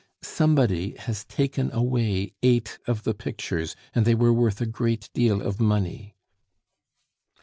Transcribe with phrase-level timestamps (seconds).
[0.23, 5.43] Somebody has taken away eight of the pictures, and they were worth a great deal
[5.43, 6.15] of money."